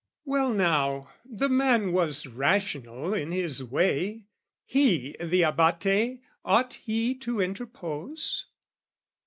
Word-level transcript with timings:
Well 0.25 0.51
now, 0.55 1.11
the 1.23 1.47
man 1.47 1.91
was 1.91 2.25
rational 2.25 3.13
in 3.13 3.31
his 3.31 3.63
way 3.63 4.25
He, 4.65 5.15
the 5.19 5.43
Abate, 5.43 6.23
ought 6.43 6.73
he 6.73 7.13
to 7.19 7.39
interpose? 7.39 8.47